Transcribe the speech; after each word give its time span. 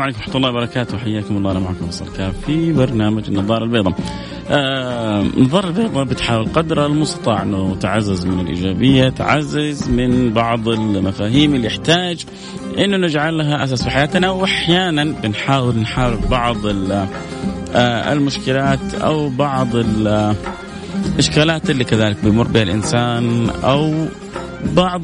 السلام 0.00 0.14
عليكم 0.16 0.20
ورحمة 0.20 0.36
الله 0.36 0.50
وبركاته. 0.50 0.98
حياكم 0.98 1.36
الله. 1.36 1.50
أنا 1.50 1.60
معكم 1.60 1.88
كاف 2.16 2.34
في 2.46 2.72
برنامج 2.72 3.24
النظارة 3.28 3.64
البيضاء. 3.64 3.94
آه 4.48 5.20
النظارة 5.22 5.66
البيضاء 5.68 6.04
بتحاول 6.04 6.48
قدر 6.52 6.86
المستطاع 6.86 7.42
أنه 7.42 7.76
تعزز 7.80 8.26
من 8.26 8.40
الإيجابية 8.40 9.08
تعزز 9.08 9.88
من 9.88 10.32
بعض 10.32 10.68
المفاهيم 10.68 11.54
اللي 11.54 11.66
يحتاج 11.66 12.24
أنه 12.78 12.96
نجعلها 12.96 13.64
أساس 13.64 13.84
في 13.84 13.90
حياتنا. 13.90 14.30
وأحيانا 14.30 15.04
بنحاول 15.04 15.76
نحاول 15.76 16.16
بعض 16.30 16.56
آه 16.66 18.12
المشكلات 18.12 18.94
أو 18.94 19.28
بعض 19.28 19.68
الإشكالات 21.16 21.70
اللي 21.70 21.84
كذلك 21.84 22.16
بيمر 22.24 22.46
بها 22.46 22.62
الإنسان 22.62 23.50
أو 23.64 24.06
بعض 24.64 25.02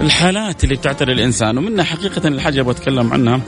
الحالات 0.00 0.64
اللي 0.64 0.74
بتعتري 0.74 1.12
الإنسان. 1.12 1.58
ومنها 1.58 1.84
حقيقة 1.84 2.28
الحاجة 2.28 2.60
أبغى 2.60 2.72
أتكلم 2.72 3.12
عنها. 3.12 3.40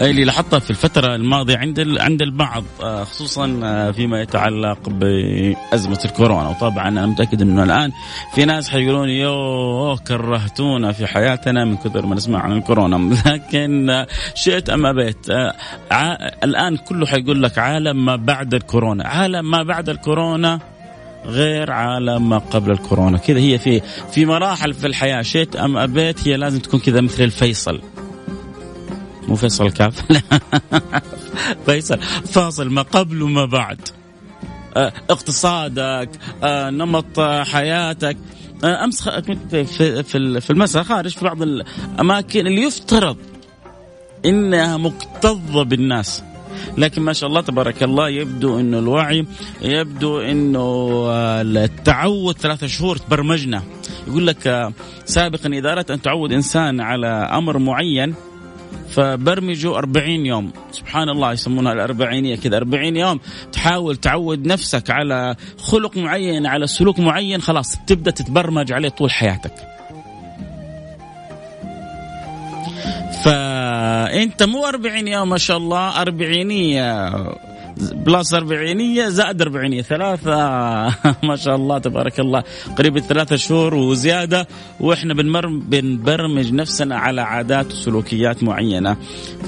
اللي 0.00 0.24
لاحظتها 0.24 0.58
في 0.58 0.70
الفترة 0.70 1.14
الماضية 1.14 1.56
عند 1.56 1.98
عند 1.98 2.22
البعض 2.22 2.64
آه، 2.82 3.04
خصوصا 3.04 3.60
آه، 3.64 3.90
فيما 3.90 4.22
يتعلق 4.22 4.88
بأزمة 4.88 5.98
الكورونا. 6.04 6.48
وطبعا 6.48 6.88
أنا 6.88 7.06
متأكد 7.06 7.42
أنه 7.42 7.62
الآن 7.62 7.92
في 8.34 8.44
ناس 8.44 8.68
حيقولون 8.68 9.08
يوه 9.08 9.96
كرهتونا 9.96 10.92
في 10.92 11.06
حياتنا 11.06 11.64
من 11.64 11.76
كثر 11.76 12.06
ما 12.06 12.14
نسمع 12.14 12.38
عن 12.40 12.52
الكورونا. 12.52 13.16
لكن 13.26 13.90
آه، 13.90 14.06
شئت 14.34 14.70
أم 14.70 14.86
أبيت 14.86 15.30
الآن 16.44 16.76
كله 16.76 17.06
حيقول 17.06 17.42
لك 17.42 17.58
عالم 17.58 18.04
ما 18.04 18.16
بعد 18.16 18.54
الكورونا. 18.54 19.08
عالم 19.08 19.50
ما 19.50 19.62
بعد 19.62 19.88
الكورونا 19.88 20.58
غير 21.26 21.70
عالم 21.70 22.28
ما 22.28 22.38
قبل 22.38 22.70
الكورونا. 22.70 23.18
كذا 23.18 23.38
هي 23.38 23.58
في 23.58 23.80
في 24.12 24.26
مراحل 24.26 24.74
في 24.74 24.86
الحياة. 24.86 25.22
شئت 25.22 25.56
أم 25.56 25.76
أبيت 25.76 26.28
هي 26.28 26.36
لازم 26.36 26.58
تكون 26.58 26.80
كذا 26.80 27.00
مثل 27.00 27.22
الفيصل. 27.24 27.80
مو 29.28 29.36
فيصل 29.36 29.70
كاف؟ 29.70 30.02
فيصل. 31.66 31.98
فاصل 32.32 32.70
ما 32.70 32.82
قبل 32.82 33.22
وما 33.22 33.44
بعد. 33.44 33.80
آه، 34.76 34.92
اقتصادك 35.10 36.10
آه، 36.42 36.70
نمط 36.70 37.20
حياتك. 37.20 38.16
آه، 38.64 38.84
أمس 38.84 39.08
كنت 39.08 39.56
في 39.56 40.02
في 40.40 40.50
المساء 40.50 40.82
خارج 40.82 41.10
في 41.10 41.24
بعض 41.24 41.42
الأماكن 41.42 42.46
اللي 42.46 42.62
يفترض 42.62 43.16
إنها 44.24 44.76
مكتظة 44.76 45.62
بالناس. 45.62 46.22
لكن 46.78 47.02
ما 47.02 47.12
شاء 47.12 47.28
الله 47.28 47.40
تبارك 47.40 47.82
الله 47.82 48.08
يبدو 48.08 48.60
إنه 48.60 48.78
الوعي 48.78 49.26
يبدو 49.62 50.20
إنه 50.20 51.06
التعود 51.40 52.38
ثلاثة 52.38 52.66
شهور 52.66 52.96
تبرمجنا. 52.96 53.62
يقول 54.06 54.26
لك 54.26 54.72
سابقا 55.04 55.48
اذا 55.48 55.72
اردت 55.72 55.90
أن 55.90 56.02
تعود 56.02 56.32
إنسان 56.32 56.80
على 56.80 57.06
أمر 57.06 57.58
معين 57.58 58.14
فبرمجوا 58.90 59.78
40 59.78 60.26
يوم. 60.26 60.52
سبحان 60.72 61.08
الله 61.08 61.32
يسمونها 61.32 61.72
الأربعينية 61.72 62.36
كذا. 62.36 62.56
40 62.56 62.96
يوم 62.96 63.20
تحاول 63.52 63.96
تعود 63.96 64.46
نفسك 64.46 64.90
على 64.90 65.36
خلق 65.58 65.96
معين 65.96 66.46
على 66.46 66.66
سلوك 66.66 66.98
معين 66.98 67.40
خلاص 67.40 67.76
تبدأ 67.86 68.10
تتبرمج 68.10 68.72
عليه 68.72 68.88
طول 68.88 69.10
حياتك. 69.10 69.54
فأنت 73.24 74.42
مو 74.42 74.66
40 74.66 75.08
يوم 75.08 75.28
ما 75.28 75.38
شاء 75.38 75.56
الله 75.56 76.02
أربعينية. 76.02 77.10
بلس 77.80 78.34
أربعينية 78.34 79.08
زائد 79.08 79.42
أربعينية 79.42 79.82
ثلاثة. 79.82 80.36
ما 81.28 81.36
شاء 81.36 81.56
الله 81.56 81.78
تبارك 81.78 82.20
الله. 82.20 82.42
قريب 82.78 82.98
ثلاثة 82.98 83.36
شهور 83.36 83.74
وزيادة 83.74 84.46
وإحنا 84.80 85.14
بنبرمج 85.68 86.52
نفسنا 86.52 86.98
على 86.98 87.20
عادات 87.20 87.66
وسلوكيات 87.66 88.42
معينة. 88.42 88.96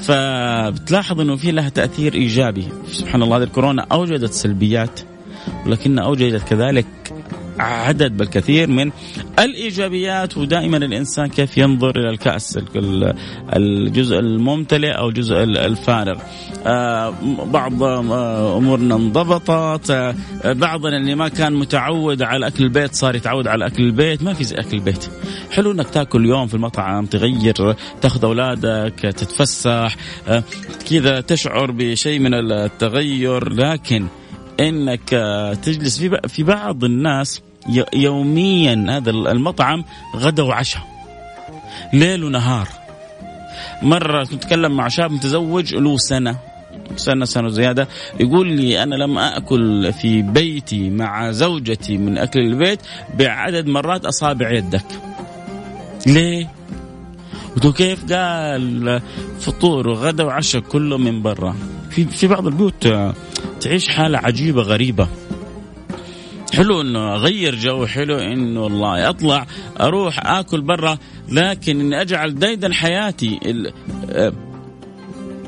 فبتلاحظ 0.02 1.20
أنه 1.20 1.36
في 1.36 1.50
لها 1.50 1.68
تأثير 1.68 2.14
إيجابي. 2.14 2.68
سبحان 2.92 3.22
الله 3.22 3.36
هذه 3.36 3.42
الكورونا 3.42 3.86
أوجدت 3.92 4.32
سلبيات 4.32 5.00
ولكنها 5.66 6.04
أوجدت 6.04 6.48
كذلك 6.48 6.86
عدد 7.60 8.16
بل 8.16 8.26
كثير 8.26 8.70
من 8.70 8.90
الإيجابيات 9.38 10.36
ودائما 10.36 10.76
الإنسان 10.76 11.26
كيف 11.26 11.58
ينظر 11.58 11.90
إلى 11.90 12.10
الكأس 12.10 12.58
الجزء 13.56 14.18
الممتلئ 14.18 14.90
أو 14.90 15.08
الجزء 15.08 15.36
الفارغ. 15.42 16.18
آه، 16.66 17.14
بعض 17.44 17.82
آه، 17.82 18.58
أمورنا 18.58 18.94
انضبطت. 18.94 19.90
آه، 19.90 20.14
بعضنا 20.44 20.96
اللي 20.96 21.14
ما 21.14 21.28
كان 21.28 21.52
متعود 21.52 22.22
على 22.22 22.46
أكل 22.46 22.64
البيت 22.64 22.94
صار 22.94 23.14
يتعود 23.14 23.46
على 23.46 23.66
أكل 23.66 23.82
البيت. 23.82 24.22
ما 24.22 24.34
في 24.34 24.44
زي 24.44 24.56
أكل 24.56 24.76
البيت. 24.76 25.08
حلو 25.50 25.72
إنك 25.72 25.90
تاكل 25.90 26.26
يوم 26.26 26.46
في 26.46 26.54
المطعم 26.54 27.06
تغير 27.06 27.76
تاخذ 28.00 28.24
أولادك 28.24 29.00
تتفسح 29.00 29.96
كذا 30.90 31.20
تشعر 31.20 31.70
بشيء 31.70 32.18
من 32.20 32.34
التغير. 32.34 33.52
لكن 33.52 34.06
إنك 34.60 35.08
تجلس 35.62 35.98
في 35.98 36.20
في 36.28 36.42
بعض 36.42 36.84
الناس 36.84 37.42
يوميا 37.94 38.86
هذا 38.88 39.10
المطعم 39.10 39.84
غدا 40.16 40.42
وعشاء 40.42 40.82
ليل 41.92 42.24
ونهار. 42.24 42.68
مرة 43.82 44.24
كنت 44.24 44.44
أتكلم 44.44 44.76
مع 44.76 44.88
شاب 44.88 45.12
متزوج 45.12 45.74
له 45.74 45.96
سنة 45.96 46.36
سنة 46.96 47.24
سنة 47.24 47.48
زيادة 47.48 47.88
يقول 48.20 48.48
لي 48.52 48.82
أنا 48.82 48.94
لم 48.94 49.18
أكل 49.18 49.92
في 49.92 50.22
بيتي 50.22 50.90
مع 50.90 51.30
زوجتي 51.30 51.98
من 51.98 52.18
أكل 52.18 52.40
البيت 52.40 52.80
بعدد 53.18 53.66
مرات 53.66 54.04
أصابع 54.04 54.50
يدك. 54.50 54.84
ليه؟ 56.06 56.50
قلت 57.54 57.76
كيف؟ 57.76 58.12
قال 58.12 59.02
فطور 59.40 59.88
وغدا 59.88 60.24
وعشاء 60.24 60.62
كله 60.62 60.98
من 60.98 61.22
برا. 61.22 61.56
في 61.90 62.04
في 62.04 62.26
بعض 62.26 62.46
البيوت 62.46 62.88
تعيش 63.60 63.88
حالة 63.88 64.18
عجيبة 64.18 64.62
غريبة. 64.62 65.08
حلو 66.54 66.80
إنه 66.80 67.14
أغير 67.14 67.54
جو 67.54 67.86
حلو 67.86 68.18
إنه 68.18 68.62
والله 68.62 69.08
اطلع 69.08 69.46
أروح 69.80 70.26
آكل 70.26 70.60
برا 70.60 70.98
لكن 71.28 71.80
إني 71.80 72.00
أجعل 72.00 72.34
ديدا 72.34 72.72
حياتي 72.74 73.40
آه، 74.10 74.32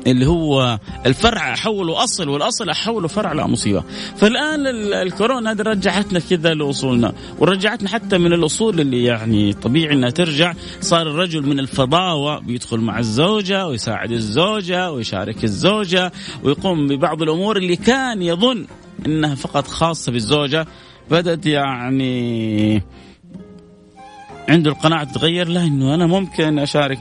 اللي 0.07 0.25
هو 0.25 0.79
الفرع 1.05 1.53
أحوله 1.53 2.03
أصل 2.03 2.29
والأصل 2.29 2.69
أحوله 2.69 3.07
فرع 3.07 3.33
لا 3.33 3.47
مصيبة. 3.47 3.83
فالآن 4.17 4.67
الكورونا 4.93 5.51
هذه 5.51 5.61
رجعتنا 5.61 6.19
كذا 6.19 6.53
لأصولنا 6.53 7.13
ورجعتنا 7.39 7.89
حتى 7.89 8.17
من 8.17 8.33
الأصول 8.33 8.79
اللي 8.79 9.03
يعني 9.03 9.53
طبيعي 9.53 9.93
إنها 9.93 10.09
ترجع. 10.09 10.53
صار 10.81 11.01
الرجل 11.01 11.47
من 11.47 11.59
الفضاوة 11.59 12.39
بيدخل 12.39 12.77
مع 12.77 12.99
الزوجة 12.99 13.67
ويساعد 13.67 14.11
الزوجة 14.11 14.91
ويشارك 14.91 15.43
الزوجة 15.43 16.11
ويقوم 16.43 16.87
ببعض 16.87 17.21
الأمور 17.21 17.57
اللي 17.57 17.75
كان 17.75 18.21
يظن 18.21 18.67
إنها 19.05 19.35
فقط 19.35 19.67
خاصة 19.67 20.11
بالزوجة. 20.11 20.67
بدأت 21.11 21.45
يعني 21.45 22.81
عنده 24.49 24.71
القناعة 24.71 25.03
تتغير 25.03 25.47
لا 25.47 25.63
إنه 25.63 25.95
أنا 25.95 26.07
ممكن 26.07 26.59
أشارك. 26.59 26.99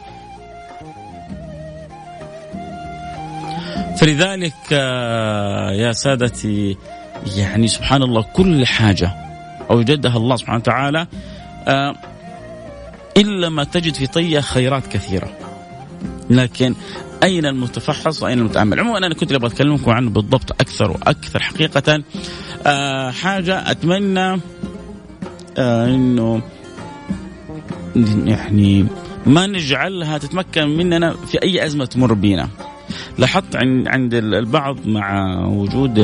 فلذلك 3.99 4.55
آه، 4.73 5.71
يا 5.71 5.93
سادتي 5.93 6.77
يعني 7.37 7.69
سبحان 7.69 8.03
الله 8.03 8.23
كل 8.23 8.67
حاجة 8.67 9.11
أوجدها 9.71 10.17
الله 10.17 10.37
سبحانه 10.37 10.59
وتعالى 10.59 11.07
آه، 11.69 11.95
إلا 13.17 13.49
ما 13.49 13.65
تجد 13.65 13.95
في 13.95 14.07
طيه 14.07 14.41
خيرات 14.41 14.87
كثيرة. 14.87 15.33
لكن 16.31 16.75
أين 17.23 17.47
المتفحص 17.47 18.23
وأين 18.23 18.39
المتأمل؟ 18.39 18.81
عموما 18.81 18.99
أنا 18.99 19.15
كنت 19.15 19.33
أبغى 19.33 19.47
أتكلمكم 19.47 19.91
عنه 19.91 20.11
بالضبط 20.11 20.53
أكثر 20.53 20.91
وأكثر 20.91 21.43
حقيقة. 21.43 22.03
آه 22.67 23.11
حاجة 23.11 23.71
أتمنى 23.71 24.41
آه 25.59 25.87
إنه 25.87 26.43
يعني 28.25 28.87
ما 29.27 29.47
نجعلها 29.47 30.19
تتمكن 30.19 30.69
مننا 30.69 31.13
في 31.13 31.43
أي 31.43 31.67
أزمة 31.67 31.85
تمر 31.85 32.13
بينا. 32.13 32.49
لاحظت 33.19 33.57
عند 33.87 34.15
البعض 34.15 34.87
مع 34.87 35.39
وجود 35.47 35.99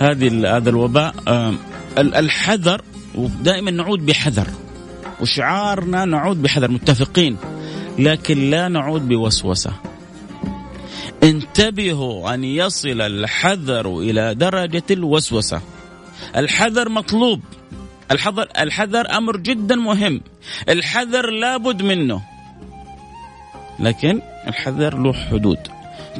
هذه 0.00 0.56
هذا 0.56 0.70
الوباء 0.70 1.14
آه، 1.28 1.54
الحذر 1.98 2.82
ودائما 3.14 3.70
نعود 3.70 4.06
بحذر 4.06 4.48
وشعارنا 5.20 6.04
نعود 6.04 6.42
بحذر 6.42 6.70
متفقين 6.70 7.36
لكن 7.98 8.50
لا 8.50 8.68
نعود 8.68 9.08
بوسوسة. 9.08 9.72
انتبهوا 11.24 12.34
أن 12.34 12.44
يصل 12.44 13.00
الحذر 13.00 13.98
إلى 13.98 14.34
درجة 14.34 14.82
الوسوسة. 14.90 15.60
الحذر 16.36 16.88
مطلوب. 16.88 17.40
الحذر 18.10 18.48
الحذر 18.58 19.16
أمر 19.16 19.36
جدا 19.36 19.74
مهم. 19.74 20.20
الحذر 20.68 21.30
لابد 21.30 21.82
منه. 21.82 22.22
لكن 23.80 24.20
الحذر 24.48 24.98
له 24.98 25.12
حدود. 25.12 25.58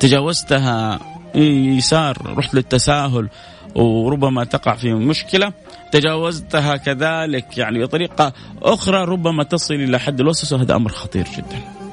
تجاوزتها 0.01 1.01
يسار 1.35 2.35
رحت 2.39 2.55
للتساهل 2.55 3.29
وربما 3.75 4.45
تقع 4.45 4.75
في 4.75 4.93
مشكلة. 4.93 5.53
تجاوزتها 5.93 6.77
كذلك 6.77 7.59
يعني 7.59 7.83
بطريقة 7.83 8.33
أخرى 8.63 9.05
ربما 9.05 9.45
تصل 9.45 9.75
إلى 9.75 9.99
حد 9.99 10.21
الوسوسة. 10.21 10.57
وهذا 10.57 10.77
أمر 10.77 10.91
خطير 10.91 11.25
جدا. 11.37 11.84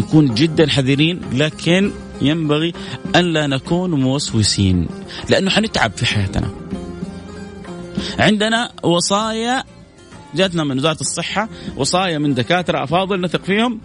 نكون 0.00 0.34
جدا 0.34 0.68
حذرين 0.68 1.20
لكن 1.32 1.92
ينبغي 2.22 2.72
الا 3.16 3.46
نكون 3.46 3.90
موسوسين 3.90 4.88
لأنه 5.28 5.50
حنتعب 5.50 5.92
في 5.96 6.06
حياتنا. 6.06 6.50
عندنا 8.18 8.72
وصايا 8.82 9.64
جاتنا 10.34 10.64
من 10.64 10.78
وزارة 10.78 11.00
الصحة 11.00 11.48
وصايا 11.76 12.18
من 12.18 12.34
دكاترة 12.34 12.84
أفاضل 12.84 13.20
نثق 13.20 13.44
فيهم 13.44 13.80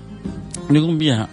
نقوم 0.70 0.98
بها 0.98 1.28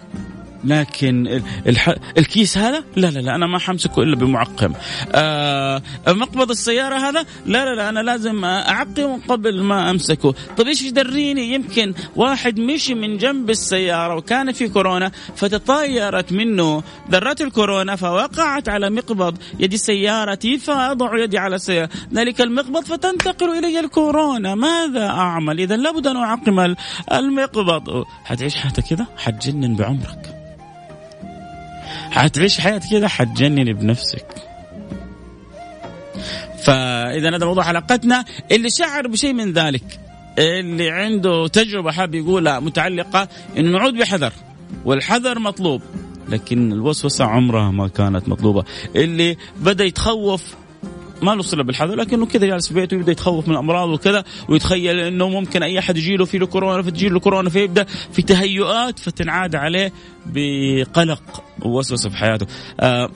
لكن 0.65 1.43
الح... 1.67 1.95
الكيس 2.19 2.59
هذا؟ 2.59 2.85
لا 2.97 3.07
لا 3.07 3.19
لا 3.19 3.35
أنا 3.35 3.47
ما 3.47 3.59
حمسكه 3.59 4.03
إلا 4.03 4.17
بمعقم. 4.17 4.73
آه 5.15 5.83
مقبض 6.09 6.51
السيارة 6.51 6.95
هذا؟ 6.95 7.25
لا 7.47 7.65
لا 7.65 7.75
لا 7.75 7.89
أنا 7.89 8.01
لازم 8.01 8.45
اعقمه 8.45 9.21
قبل 9.29 9.63
ما 9.63 9.91
أمسكه. 9.91 10.35
طيب 10.57 10.67
إيش 10.67 10.83
يدريني؟ 10.83 11.55
يمكن 11.55 11.95
واحد 12.17 12.61
مشي 12.61 12.95
من 12.95 13.17
جنب 13.17 13.51
السيارة 13.51 14.17
وكان 14.17 14.53
في 14.53 14.69
كورونا 14.69 15.11
فتطايرت 15.37 16.33
منه. 16.33 16.83
ذرات 17.11 17.41
الكورونا 17.41 17.97
فوقعت 17.97 18.69
على 18.69 18.91
مقبض 18.91 19.39
يد 19.61 19.75
سيارتي 19.75 20.59
فاضع 20.59 21.19
يدي 21.19 21.39
على 21.39 21.57
السيارة. 21.57 21.89
ذلك 22.15 22.41
المقبض 22.41 22.85
فتنتقل 22.85 23.59
إلي 23.59 23.81
الكورونا. 23.81 24.55
ماذا 24.55 25.07
أعمل؟ 25.07 25.61
إذا 25.61 25.77
لابد 25.77 26.07
أن 26.07 26.17
أعقم 26.17 26.75
المقبض. 27.13 28.05
حتعيش 28.25 28.55
حياتك 28.55 28.85
كذا؟ 28.85 29.07
حتجنن 29.17 29.77
بعمرك. 29.77 30.52
حتعيش 32.13 32.61
حياه 32.61 32.81
كذا 32.91 33.09
حتجنني 33.09 33.73
بنفسك. 33.73 34.27
فإذا 36.63 37.37
هذا 37.37 37.47
موضوع 37.47 37.65
حلقتنا. 37.65 38.25
اللي 38.53 38.71
شعر 38.71 39.07
بشيء 39.07 39.33
من 39.33 39.53
ذلك 39.53 40.01
اللي 40.39 40.91
عنده 40.91 41.49
تجربة 41.49 41.91
حاب 41.93 42.15
يقولها 42.15 42.61
متعلقة 42.61 43.29
إنه 43.59 43.79
نعود 43.79 43.95
بحذر 43.95 44.33
والحذر 44.85 45.39
مطلوب 45.39 45.83
لكن 46.29 46.73
الوسوسة 46.73 47.25
عمرها 47.25 47.71
ما 47.71 47.89
كانت 47.89 48.29
مطلوبة. 48.29 48.65
اللي 48.97 49.37
بدأ 49.57 49.85
يتخوف 49.85 50.55
ما 51.23 51.35
له 51.35 51.43
صلة 51.43 51.63
بالحذر 51.63 51.95
لكنه 51.95 52.27
كذا 52.27 52.47
جالس 52.47 52.69
في 52.69 52.75
بيته 52.75 52.95
يبدأ 52.95 53.13
يتخوف 53.13 53.49
من 53.49 53.55
الأمراض 53.55 53.89
وكذا 53.89 54.25
ويتخيل 54.49 54.99
إنه 54.99 55.29
ممكن 55.29 55.63
أي 55.63 55.79
أحد 55.79 55.97
يجي 55.97 56.17
له 56.17 56.25
في 56.25 56.39
له 56.39 56.47
كورونا 56.47 56.83
فتجي 56.83 57.09
له 57.09 57.21
كورونا 57.21 57.51
فيبدأ 57.51 57.87
في 58.13 58.23
تهيؤات 58.23 58.99
فتنعاد 58.99 59.55
عليه 59.55 59.93
بقلق 60.27 61.45
ووسوسة 61.63 62.11
في 62.11 62.17
حياته. 62.17 62.47
آه 62.81 63.11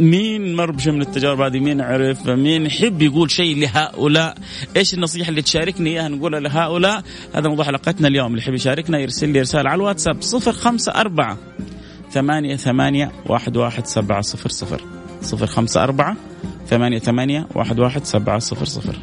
مين 0.00 0.56
مر 0.56 0.70
بشيء 0.70 0.92
من 0.92 1.00
التجارب 1.00 1.40
هذه؟ 1.40 1.60
مين 1.60 1.80
عرف؟ 1.80 2.28
مين 2.28 2.66
يحب 2.66 3.02
يقول 3.02 3.30
شيء 3.30 3.58
لهؤلاء؟ 3.58 4.36
إيش 4.76 4.94
النصيحة 4.94 5.28
اللي 5.28 5.42
تشاركني 5.42 5.90
إياها 5.90 6.08
نقولها 6.08 6.40
لهؤلاء؟ 6.40 7.02
هذا 7.34 7.48
موضوع 7.48 7.64
حلقتنا 7.64 8.08
اليوم. 8.08 8.26
اللي 8.26 8.42
يحب 8.42 8.54
يشاركنا 8.54 8.98
يرسل 8.98 9.28
لي 9.28 9.40
رسالة 9.40 9.70
على 9.70 9.78
الواتساب 9.78 10.22
صفر 10.22 10.52
خمسة 10.52 10.92
أربعة 10.92 11.38
ثمانية 12.10 12.56
ثمانية 12.56 13.12
واحد 13.26 13.56
واحد 13.56 13.86
سبعة 13.86 14.20
صفر 14.20 14.48
صفر. 14.48 14.99
صفر 15.22 15.46
خمسة 15.46 15.82
أربعة 15.82 16.16
ثمانية 16.66 16.98
ثمانية 16.98 17.46
واحد 17.54 17.78
واحد 17.80 18.04
سبعة 18.04 18.38
صفر 18.38 18.64
صفر 18.64 18.98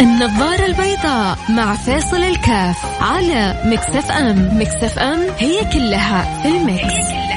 النظارة 0.00 0.66
البيضاء 0.66 1.38
مع 1.48 1.74
فاصل 1.74 2.16
الكاف 2.16 3.02
على 3.02 3.62
مكسف 3.64 4.10
أم 4.10 4.60
مكسف 4.60 4.98
أم 4.98 5.20
هي 5.38 5.64
كلها 5.72 6.42
في 6.42 6.48
المكس, 6.48 6.82
هي 6.82 7.10
كلها. 7.10 7.29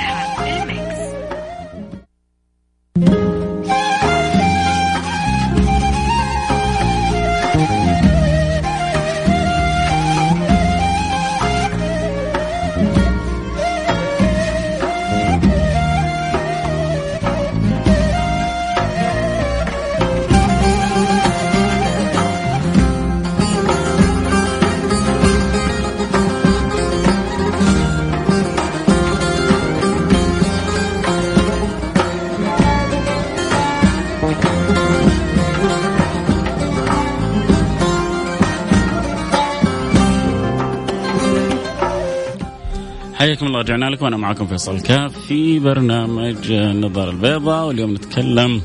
حياكم 43.24 43.48
الله 43.48 43.60
رجعنا 43.60 43.86
لكم. 43.86 44.06
وأنا 44.06 44.18
معكم 44.18 44.48
فيصل 44.48 44.80
كاف 44.80 45.18
في 45.28 45.60
برنامج 45.60 46.52
النظاره 46.52 47.10
البيضاء 47.10 47.68
واليوم 47.68 47.94
نتكلم 47.94 48.62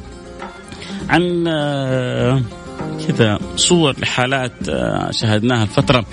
عن 1.08 1.44
آه، 1.48 2.42
كذا 3.08 3.38
صور 3.56 3.94
لحالات 3.98 4.68
آه، 4.68 5.10
شاهدناها 5.10 5.62
الفترة 5.62 6.04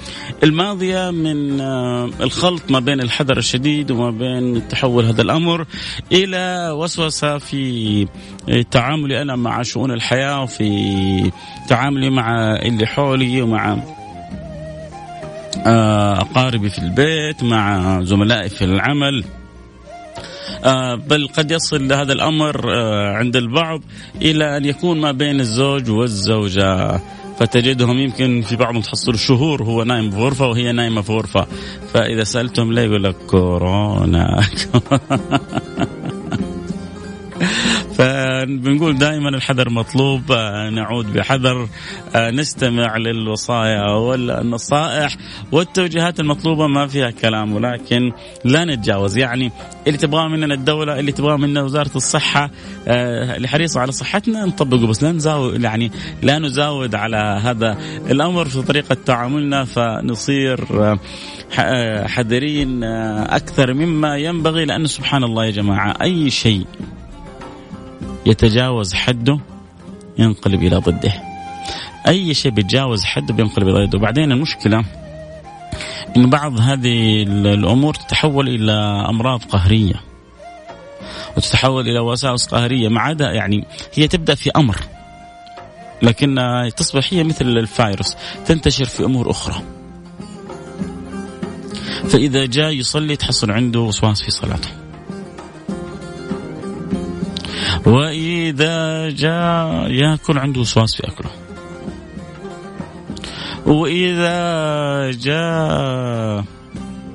الماضية 0.44 1.12
من 1.12 1.62
آه، 1.62 2.10
الخلط 2.22 2.72
ما 2.72 2.80
بين 2.80 3.02
الحذر 3.02 3.38
الشديد 3.38 3.92
وما 3.92 4.12
بين 4.12 4.68
تحول 4.68 5.06
هذا 5.06 5.22
الأمر 5.22 5.66
إلى 6.12 6.72
وسوسة 6.72 7.38
في 7.38 8.08
تعاملي 8.72 9.22
أنا 9.22 9.36
مع 9.36 9.62
شؤون 9.62 9.92
الحياة 9.92 10.44
وفي 10.44 11.32
تعاملي 11.70 12.10
مع 12.10 12.56
اللي 12.56 12.86
حولي 12.86 13.42
ومع 13.42 13.78
أقاربي 15.66 16.70
في 16.70 16.80
البيت 16.80 17.44
مع 17.44 18.00
زملائي 18.04 18.50
في 18.50 18.66
العمل. 18.66 19.24
آه، 20.66 20.96
بل 20.96 21.28
قد 21.28 21.52
يصل 21.52 21.94
هذا 21.94 22.14
الأمر 22.14 22.74
آه، 22.76 23.14
عند 23.14 23.36
البعض 23.36 23.82
إلى 24.22 24.58
أن 24.58 24.66
يكون 24.66 25.02
ما 25.02 25.12
بين 25.12 25.40
الزوج 25.40 25.90
والزوجة. 25.90 27.02
فتجدهم 27.40 27.98
يمكن 27.98 28.42
في 28.42 28.56
بعضهم 28.56 28.82
تحصل 28.82 29.20
شهور 29.20 29.64
هو 29.64 29.84
نايم 29.84 30.12
في 30.12 30.18
غرفة 30.18 30.48
وهي 30.48 30.72
نايمة 30.72 31.02
في 31.02 31.12
غرفة. 31.12 31.48
فإذا 31.94 32.24
سألتهم 32.24 32.74
لا 32.74 32.84
يقول 32.84 33.04
لك 33.04 33.16
كورونا. 33.28 34.42
فبنقول 37.98 38.98
دائما 38.98 39.30
الحذر 39.30 39.70
مطلوب 39.70 40.32
آه، 40.32 40.70
نعود 40.70 41.14
بحذر 41.14 41.68
آه، 42.16 42.32
نستمع 42.32 42.98
للوصايا 42.98 43.92
والنصائح 43.92 45.18
والتوجيهات 45.52 46.20
المطلوبة 46.20 46.68
ما 46.68 46.88
فيها 46.88 47.12
كلام 47.12 47.54
ولكن 47.54 48.12
لا 48.46 48.66
نتجاوز. 48.66 49.18
يعني 49.18 49.52
اللي 49.88 49.98
تبغاه 49.98 50.28
مننا 50.28 50.54
الدولة 50.54 51.00
اللي 51.00 51.12
تبغاه 51.12 51.38
منا 51.38 51.64
وزارة 51.64 51.92
الصحة 51.96 52.52
آه، 52.88 53.36
اللي 53.36 53.48
حريصة 53.48 53.80
على 53.80 53.92
صحتنا 53.92 54.46
نطبقه. 54.46 54.88
بس 54.88 55.04
لا 55.04 55.12
نزاود 55.12 55.64
يعني 55.64 55.92
لا 56.22 56.40
نزاود 56.40 56.96
على 56.96 57.40
هذا 57.44 57.78
الأمر 58.12 58.46
في 58.46 58.62
طريقة 58.62 58.98
تعاملنا 59.06 59.64
فنصير 59.64 60.66
حذرين 62.08 62.84
أكثر 62.84 63.74
مما 63.74 64.18
ينبغي 64.18 64.66
لأنه 64.66 64.88
سبحان 64.88 65.24
الله 65.24 65.46
يا 65.46 65.52
جماعة 65.52 65.94
أي 66.02 66.30
شيء 66.30 66.66
يتجاوز 68.26 68.94
حده 68.94 69.40
ينقلب 70.18 70.64
إلى 70.64 70.76
ضده. 70.76 71.14
أي 72.08 72.34
شيء 72.34 72.52
بيتجاوز 72.52 73.04
حده 73.04 73.34
بينقلب 73.34 73.68
إلى 73.68 73.86
ضده. 73.86 73.98
وبعدين 73.98 74.32
المشكلة 74.32 74.86
انه 76.18 76.28
بعض 76.28 76.60
هذه 76.60 77.24
الأمور 77.24 77.94
تتحول 77.94 78.48
إلى 78.48 78.74
أمراض 79.10 79.44
قهرية 79.44 80.02
وتتحول 81.38 81.90
إلى 81.90 82.00
وساوس 82.00 82.48
قهرية. 82.48 82.90
ما 82.90 83.02
عدا 83.02 83.32
يعني 83.32 83.66
هي 83.94 84.08
تبدأ 84.08 84.36
في 84.36 84.52
أمر 84.56 84.78
لكنها 86.02 86.70
تصبح 86.70 87.14
هي 87.14 87.24
مثل 87.24 87.46
الفيروس 87.46 88.16
تنتشر 88.46 88.86
في 88.86 89.06
أمور 89.06 89.32
أخرى. 89.32 89.62
فإذا 92.08 92.46
جاء 92.46 92.72
يصلي 92.72 93.16
تحصل 93.16 93.52
عنده 93.52 93.80
وسواس 93.80 94.24
في 94.24 94.32
صلاته. 94.32 94.85
وإذا 97.86 99.10
جاء 99.10 99.92
ياكل 99.92 100.38
عنده 100.38 100.62
وسواس 100.62 100.96
في 100.96 101.08
أكله. 101.08 101.32
وإذا 103.66 105.12
جاء 105.12 106.44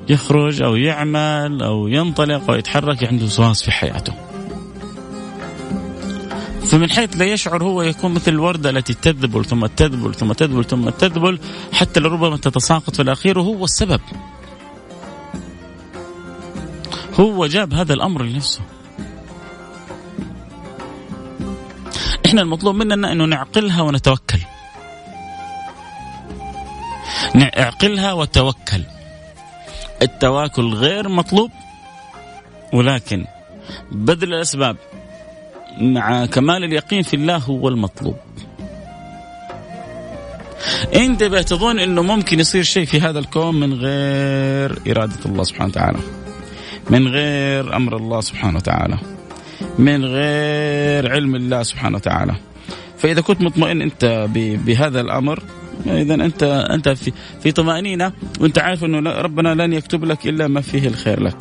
يخرج 0.09 0.61
أو 0.61 0.75
يعمل 0.75 1.63
أو 1.63 1.87
ينطلق 1.87 2.49
أو 2.49 2.55
يتحرك 2.55 3.03
عنده 3.03 3.25
وسواس 3.25 3.63
في 3.63 3.71
حياته. 3.71 4.13
فمن 6.65 6.89
حيث 6.89 7.17
لا 7.17 7.25
يشعر 7.25 7.63
هو 7.63 7.81
يكون 7.81 8.13
مثل 8.13 8.31
الوردة 8.31 8.69
التي 8.69 8.93
تذبل 8.93 9.45
ثم 9.45 9.65
تذبل 9.65 10.15
ثم 10.15 10.31
تذبل 10.31 10.65
ثم 10.65 10.89
تذبل 10.89 11.39
حتى 11.73 11.99
لربما 11.99 12.37
تتساقط 12.37 12.95
في 12.95 13.01
الأخير 13.01 13.39
وهو 13.39 13.63
السبب. 13.63 14.01
هو 17.19 17.45
جاب 17.45 17.73
هذا 17.73 17.93
الأمر 17.93 18.23
لنفسه. 18.23 18.61
إحنا 22.31 22.41
المطلوب 22.41 22.75
مننا 22.75 23.11
انه 23.11 23.25
نعقلها 23.25 23.81
ونتوكل. 23.81 24.39
نعقلها 27.35 28.13
وتوكل. 28.13 28.83
التواكل 30.01 30.73
غير 30.73 31.09
مطلوب 31.09 31.51
ولكن 32.73 33.25
بذل 33.91 34.33
الأسباب 34.33 34.77
مع 35.81 36.25
كمال 36.25 36.63
اليقين 36.63 37.01
في 37.01 37.15
الله 37.15 37.37
هو 37.37 37.67
المطلوب. 37.67 38.17
انت 40.95 41.23
تظن 41.23 41.79
إنه 41.79 42.01
ممكن 42.01 42.39
يصير 42.39 42.63
شيء 42.63 42.85
في 42.85 43.01
هذا 43.01 43.19
الكون 43.19 43.59
من 43.59 43.73
غير 43.73 44.79
إرادة 44.91 45.25
الله 45.25 45.43
سبحانه 45.43 45.69
وتعالى. 45.69 45.99
من 46.89 47.07
غير 47.07 47.75
أمر 47.75 47.97
الله 47.97 48.21
سبحانه 48.21 48.57
وتعالى. 48.57 48.97
من 49.81 50.05
غير 50.05 51.11
علم 51.11 51.35
الله 51.35 51.63
سبحانه 51.63 51.97
وتعالى 51.97 52.35
فإذا 52.97 53.21
كنت 53.21 53.41
مطمئن 53.41 53.81
أنت 53.81 54.27
بهذا 54.65 55.01
الأمر 55.01 55.43
اذا 55.85 56.13
أنت 56.13 56.43
أنت 56.43 56.89
في 56.89 57.11
في 57.43 57.51
طمأنينة 57.51 58.11
وأنت 58.39 58.59
عارف 58.59 58.83
أنه 58.83 59.11
ربنا 59.11 59.55
لن 59.55 59.73
يكتب 59.73 60.05
لك 60.05 60.27
إلا 60.27 60.47
ما 60.47 60.61
فيه 60.61 60.87
الخير 60.87 61.23
لك 61.23 61.37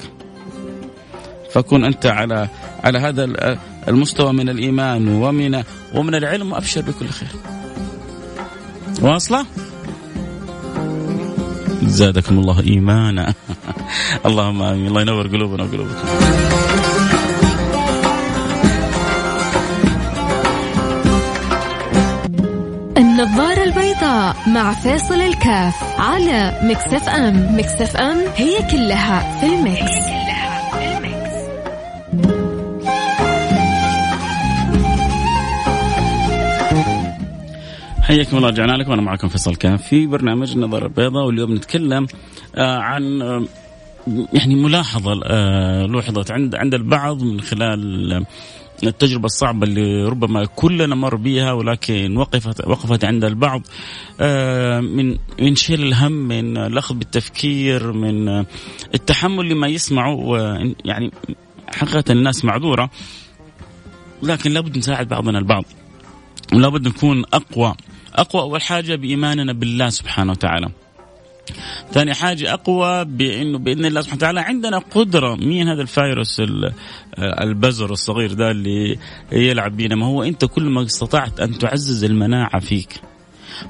فكن 1.52 1.84
أنت 1.84 2.06
على 2.06 2.48
على 2.84 2.98
هذا 2.98 3.58
المستوى 3.88 4.32
من 4.32 4.48
الإيمان 4.48 5.08
ومن 5.08 5.62
ومن 5.94 6.14
العلم 6.14 6.52
وابشر 6.52 6.80
بكل 6.80 7.08
خير. 7.08 7.28
واصلة؟ 9.02 9.46
زادكم 11.82 12.38
الله 12.38 12.60
إيمانا 12.60 13.34
اللهم 14.26 14.62
آمين 14.62 14.86
الله 14.86 15.00
ينور 15.00 15.26
قلوبنا 15.26 15.62
وقلوبكم. 15.62 16.08
النظارة 23.20 23.62
البيضاء 23.64 24.36
مع 24.46 24.72
فاصل 24.72 25.14
الكاف 25.14 26.00
على 26.00 26.60
Mix 26.62 27.08
FM. 27.08 27.56
Mix 27.58 27.96
FM 27.96 28.16
هي 28.36 28.58
كلها 28.70 29.40
في 29.40 29.46
ال 29.46 29.53
mix, 29.53 29.80
هي 29.80 30.24
كلها. 30.24 30.50
حياكم 38.02 38.36
الله 38.36 38.48
رجعنا 38.48 38.72
لكم. 38.72 38.92
أنا 38.92 39.02
معكم 39.02 39.28
فيصل 39.28 39.56
كاف 39.56 39.82
في 39.82 40.06
برنامج 40.06 40.52
النظر 40.52 40.84
البيضاء 40.86 41.26
واليوم 41.26 41.54
نتكلم 41.54 42.06
آه 42.56 42.78
عن 42.78 43.22
آه 43.22 43.44
يعني 44.32 44.54
ملاحظة 44.54 45.20
آه 45.24 45.86
لوحظت 45.86 46.30
عند 46.30 46.54
عند 46.54 46.74
البعض 46.74 47.22
من 47.22 47.40
خلال 47.40 48.24
التجربة 48.84 49.24
الصعبة 49.24 49.66
اللي 49.66 50.08
ربما 50.08 50.44
كلنا 50.44 50.94
مر 50.94 51.16
بها 51.16 51.52
ولكن 51.52 52.16
وقفت 52.16 52.66
وقفت 52.66 53.04
عند 53.04 53.24
البعض 53.24 53.62
آه، 54.20 54.80
من 54.80 55.16
من 55.40 55.56
شيل 55.56 55.82
الهم 55.82 56.12
من 56.12 56.56
الأخذ 56.56 56.94
بالتفكير 56.94 57.92
من 57.92 58.44
التحمل 58.94 59.48
لما 59.48 59.66
يسمعه 59.68 60.36
يعني 60.84 61.10
حقيقة 61.68 62.12
الناس 62.12 62.44
معذورة. 62.44 62.90
لكن 64.22 64.50
لابد 64.50 64.78
نساعد 64.78 65.08
بعضنا 65.08 65.38
البعض 65.38 65.64
ولابد 66.52 66.88
نكون 66.88 67.24
أقوى. 67.32 67.74
أقوى 68.14 68.42
أول 68.42 68.62
حاجة 68.62 68.94
بإيماننا 68.94 69.52
بالله 69.52 69.88
سبحانه 69.88 70.32
وتعالى. 70.32 70.70
ثاني 71.92 72.14
حاجة 72.14 72.52
أقوى 72.52 73.04
بأنه 73.04 73.58
بإذن 73.58 73.84
الله 73.84 74.00
سبحانه 74.00 74.18
وتعالى 74.18 74.40
عندنا 74.40 74.78
قدرة. 74.78 75.34
مين 75.34 75.68
هذا 75.68 75.82
الفيروس 75.82 76.42
البزر 77.18 77.90
الصغير 77.92 78.32
ده 78.32 78.50
اللي 78.50 78.98
يلعب 79.32 79.76
بينا؟ 79.76 79.94
ما 79.94 80.06
هو 80.06 80.22
أنت 80.22 80.44
كل 80.44 80.62
ما 80.62 80.82
استطعت 80.82 81.40
أن 81.40 81.58
تعزز 81.58 82.04
المناعة 82.04 82.60
فيك. 82.60 83.00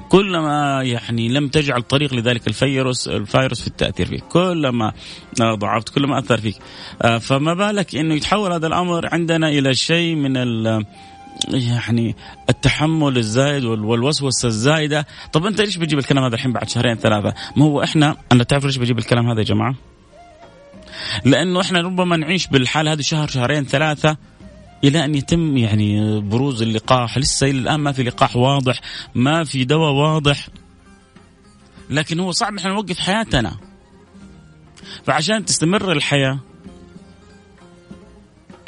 كلما 0.09 0.83
يعني 0.83 1.29
لم 1.29 1.47
تجعل 1.47 1.81
طريق 1.81 2.13
لذلك 2.13 2.47
الفيروس 2.47 3.07
الفيروس 3.07 3.61
في 3.61 3.67
التأثير 3.67 4.05
فيك. 4.05 4.23
كلما 4.23 4.93
ضعفت 5.41 5.89
كلما 5.89 6.19
أثر 6.19 6.37
فيك. 6.37 6.55
آه، 7.01 7.17
فما 7.17 7.53
بالك 7.53 7.95
إنه 7.95 8.15
يتحول 8.15 8.53
هذا 8.53 8.67
الأمر 8.67 9.13
عندنا 9.13 9.49
إلى 9.49 9.73
شيء 9.73 10.15
من 10.15 10.37
يعني 11.47 12.15
التحمل 12.49 13.17
الزايد 13.17 13.63
والوسوسة 13.63 14.47
الزايدة. 14.47 15.07
طب 15.33 15.45
أنت 15.45 15.61
ليش 15.61 15.77
بتجيب 15.77 15.99
الكلام 15.99 16.23
هذا 16.23 16.35
الحين 16.35 16.51
بعد 16.51 16.69
شهرين 16.69 16.95
ثلاثة؟ 16.95 17.33
ما 17.55 17.65
هو 17.65 17.83
إحنا 17.83 18.15
أنا 18.31 18.43
تعرف 18.43 18.65
ليش 18.65 18.77
بجيب 18.77 18.99
الكلام 18.99 19.29
هذا 19.29 19.39
يا 19.39 19.45
جماعة؟ 19.45 19.75
لأنه 21.25 21.61
إحنا 21.61 21.81
ربما 21.81 22.17
نعيش 22.17 22.47
بالحالة 22.47 22.91
هذه 22.93 23.01
شهر 23.01 23.27
شهرين 23.27 23.65
ثلاثة 23.65 24.17
إلى 24.83 25.05
أن 25.05 25.15
يتم 25.15 25.57
يعني 25.57 26.19
بروز 26.21 26.61
اللقاح. 26.61 27.17
لسه 27.17 27.49
إلى 27.49 27.59
الآن 27.59 27.79
ما 27.79 27.91
في 27.91 28.03
لقاح 28.03 28.35
واضح 28.35 28.81
ما 29.15 29.43
في 29.43 29.63
دواء 29.63 29.91
واضح. 29.91 30.47
لكن 31.89 32.19
هو 32.19 32.31
صعب 32.31 32.57
إحنا 32.57 32.73
نوقف 32.73 32.99
حياتنا. 32.99 33.57
فعشان 35.05 35.45
تستمر 35.45 35.91
الحياة 35.91 36.39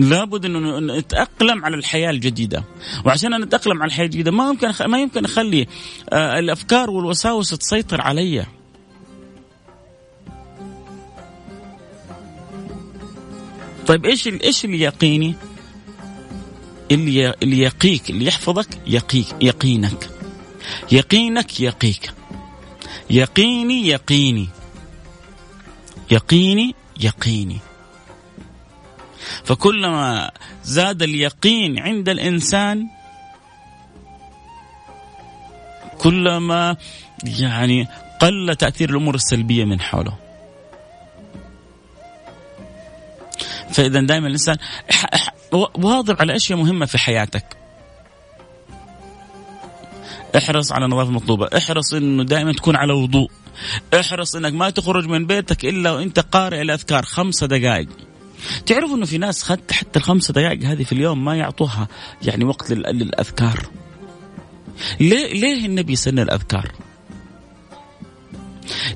لابد 0.09 0.45
إنه 0.45 0.79
نتأقلم 0.79 1.65
على 1.65 1.75
الحياة 1.75 2.09
الجديدة. 2.09 2.63
وعشان 3.05 3.41
نتاقلم 3.41 3.81
على 3.81 3.87
الحياة 3.87 4.05
الجديدة 4.05 4.31
ما 4.31 4.49
يمكن 4.49 4.71
ما 4.87 5.01
يمكن 5.01 5.25
أخلي 5.25 5.67
آه، 6.09 6.39
الأفكار 6.39 6.89
والوساوس 6.89 7.49
تسيطر 7.49 8.01
علي. 8.01 8.45
طيب 13.87 14.05
إيش 14.05 14.27
إيش 14.27 14.65
اللي 14.65 14.79
يقيني؟ 14.79 15.35
اللي 16.91 17.33
اللي 17.43 17.59
يقيك 17.59 18.09
اللي 18.09 18.25
يحفظك 18.25 18.67
يقيك 18.87 19.27
يقينك. 19.41 20.09
يقينك 20.91 21.59
يقيك. 21.59 22.13
يقيني 23.09 23.87
يقيني. 23.87 24.49
يقيني 26.11 26.75
يقيني. 26.99 27.57
فكلما 29.43 30.31
زاد 30.63 31.01
اليقين 31.01 31.79
عند 31.79 32.09
الإنسان 32.09 32.87
كلما 35.97 36.75
يعني 37.23 37.87
قل 38.21 38.55
تأثير 38.55 38.89
الأمور 38.89 39.15
السلبية 39.15 39.65
من 39.65 39.81
حوله. 39.81 40.17
فإذا 43.71 44.01
دائما 44.01 44.27
الإنسان 44.27 44.57
واظب 45.53 46.21
على 46.21 46.35
أشياء 46.35 46.59
مهمة 46.59 46.85
في 46.85 46.97
حياتك. 46.97 47.57
احرص 50.37 50.71
على 50.71 50.85
النظافه 50.85 51.09
المطلوبه، 51.09 51.49
احرص 51.57 51.93
إنه 51.93 52.23
دائما 52.23 52.53
تكون 52.53 52.75
على 52.75 52.93
وضوء، 52.93 53.31
احرص 53.99 54.35
إنك 54.35 54.53
ما 54.53 54.69
تخرج 54.69 55.05
من 55.07 55.27
بيتك 55.27 55.65
إلا 55.65 55.91
وإنت 55.91 56.19
قارئ 56.19 56.61
الأذكار 56.61 57.03
خمسة 57.03 57.47
دقائق. 57.47 57.87
تعرفوا 58.65 58.95
إنه 58.95 59.05
في 59.05 59.17
ناس 59.17 59.51
حتى 59.51 59.99
الخمسة 59.99 60.33
دقائق 60.33 60.63
هذه 60.63 60.83
في 60.83 60.91
اليوم 60.91 61.25
ما 61.25 61.35
يعطوها 61.35 61.87
يعني 62.21 62.45
وقت 62.45 62.71
للأذكار. 62.71 63.67
ليه 64.99 65.33
ليه 65.33 65.65
النبي 65.65 65.95
سن 65.95 66.19
الأذكار؟ 66.19 66.71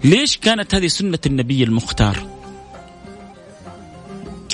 ليش 0.04 0.38
كانت 0.38 0.76
هذه 0.76 0.88
سنة 0.88 1.20
النبي 1.26 1.64
المختار؟ 1.64 2.28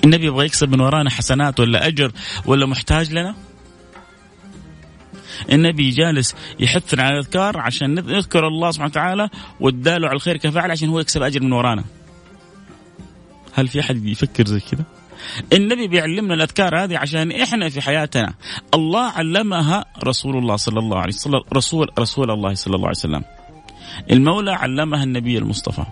النبي 0.03 0.25
يبغى 0.25 0.45
يكسب 0.45 0.69
من 0.69 0.81
ورانا 0.81 1.09
حسنات 1.09 1.59
ولا 1.59 1.88
أجر 1.88 2.12
ولا 2.45 2.65
محتاج 2.65 3.12
لنا؟ 3.12 3.35
النبي 5.51 5.89
جالس 5.89 6.35
يحثنا 6.59 7.03
على 7.03 7.13
الأذكار 7.13 7.57
عشان 7.57 7.95
نذكر 7.95 8.47
الله 8.47 8.71
سبحانه 8.71 8.91
وتعالى 8.91 9.29
والدال 9.59 10.05
على 10.05 10.15
الخير 10.15 10.38
كفاعل 10.38 10.71
عشان 10.71 10.89
هو 10.89 11.00
يكسب 11.00 11.21
أجر 11.21 11.41
من 11.41 11.53
ورانا. 11.53 11.83
هل 13.53 13.67
في 13.67 13.79
أحد 13.79 14.05
يفكر 14.05 14.45
زي 14.45 14.60
كذا؟ 14.60 14.83
النبي 15.53 15.88
بيعلمنا 15.88 16.33
الأذكار 16.33 16.83
هذه 16.83 16.98
عشان 16.98 17.31
إحنا 17.31 17.69
في 17.69 17.81
حياتنا. 17.81 18.33
الله 18.74 19.01
علمها 19.01 19.86
رسول 20.03 20.38
الله 20.38 20.55
صلى 20.55 20.79
الله 20.79 20.98
عليه 20.98 21.13
وسلم 21.13 21.41
رسول 21.53 21.89
رسول 22.00 22.31
الله 22.31 22.53
صلى 22.53 22.75
الله 22.75 22.88
عليه 22.88 22.98
وسلم. 22.98 23.24
المولى 24.12 24.51
علمها 24.51 25.03
النبي 25.03 25.38
المصطفى. 25.38 25.86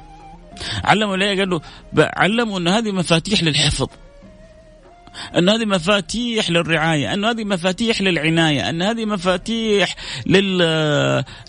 علمه 0.83 1.15
ليه؟ 1.17 1.39
قال 1.39 1.49
له 1.49 1.61
علمه 1.97 2.57
أن 2.57 2.67
هذه 2.67 2.91
مفاتيح 2.91 3.43
للحفظ. 3.43 3.87
أن 5.37 5.49
هذه 5.49 5.65
مفاتيح 5.65 6.49
للرعاية. 6.49 7.13
أن 7.13 7.25
هذه 7.25 7.43
مفاتيح 7.43 8.01
للعناية. 8.01 8.69
أن 8.69 8.81
هذه 8.81 9.05
مفاتيح 9.05 9.95
لل... 10.25 10.57